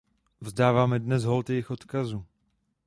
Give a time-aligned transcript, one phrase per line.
[0.41, 2.25] Vzdáváme dnes hold jejich odkazu.